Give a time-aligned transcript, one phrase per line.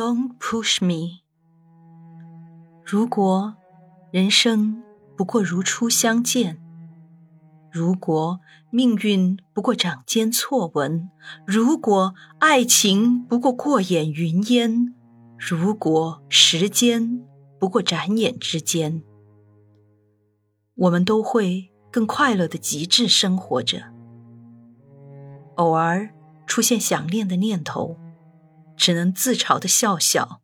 [0.00, 1.20] Don't push me。
[2.82, 3.54] 如果
[4.10, 4.82] 人生
[5.14, 6.58] 不过如初相见，
[7.70, 8.40] 如果
[8.70, 11.10] 命运不过掌间错纹，
[11.46, 14.94] 如果爱情不过过眼云烟，
[15.36, 17.22] 如果时间
[17.58, 19.02] 不过眨眼之间，
[20.76, 23.92] 我们都会更快乐的极致生活着。
[25.56, 26.14] 偶尔
[26.46, 27.98] 出现想念的念头，
[28.80, 30.40] 只能自嘲的笑笑，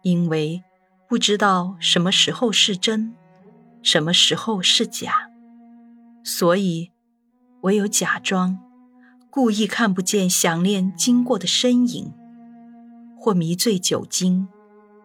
[0.00, 0.64] 因为
[1.06, 3.14] 不知道什么时候是真，
[3.82, 5.30] 什么时候是假，
[6.24, 6.90] 所以
[7.60, 8.58] 唯有假装，
[9.28, 12.14] 故意看不见想念经过的身影，
[13.18, 14.48] 或迷醉酒精，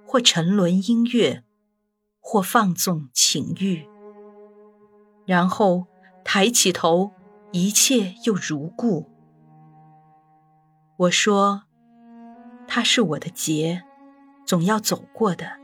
[0.05, 1.43] 或沉沦音乐，
[2.21, 3.85] 或放纵情欲，
[5.25, 5.87] 然后
[6.23, 7.11] 抬起头，
[7.51, 9.11] 一切又如故。
[10.95, 11.63] 我说
[12.77, 13.83] ：“它是我的劫，
[14.45, 15.57] 总要走过的。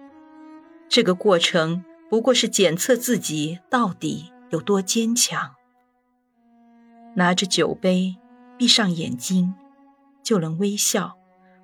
[0.90, 5.54] 这个过程不过是检测自己到底有多坚强。
[7.16, 8.16] 拿着酒杯，
[8.58, 9.54] 闭上眼睛，
[10.24, 11.16] 就能微笑，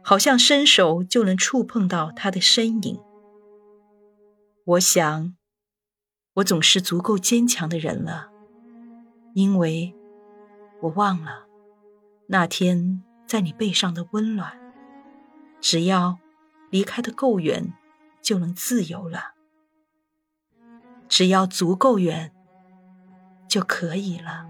[0.03, 2.99] 好像伸手就能触碰到他的身影。
[4.65, 5.35] 我想，
[6.35, 8.29] 我总是足够坚强的人了，
[9.33, 9.95] 因为
[10.83, 11.47] 我忘了
[12.27, 14.58] 那天。”在你背上的温暖，
[15.61, 16.19] 只要
[16.69, 17.73] 离开的够远，
[18.21, 19.33] 就能自由了。
[21.07, 22.33] 只要足够远，
[23.47, 24.49] 就可以了。